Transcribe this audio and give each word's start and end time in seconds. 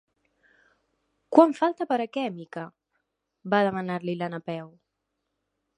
Quan 1.35 1.53
falta 1.59 1.87
per 1.91 1.99
a 2.05 2.09
què, 2.17 2.23
Mica? 2.39 2.65
—va 3.53 3.63
demanar-li 3.69 4.21
la 4.23 4.33
Napeu. 4.37 4.75